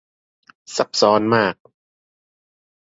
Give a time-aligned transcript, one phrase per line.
[0.75, 1.55] ซับซ้อนมาก